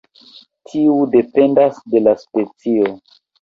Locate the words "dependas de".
1.17-2.03